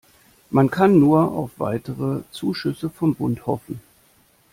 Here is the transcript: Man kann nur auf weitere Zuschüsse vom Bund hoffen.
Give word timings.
Man 0.49 0.71
kann 0.71 0.99
nur 0.99 1.31
auf 1.31 1.51
weitere 1.59 2.21
Zuschüsse 2.31 2.89
vom 2.89 3.13
Bund 3.13 3.45
hoffen. 3.45 3.81